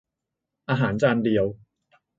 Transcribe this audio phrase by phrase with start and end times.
[0.69, 1.45] อาหารจานเดียว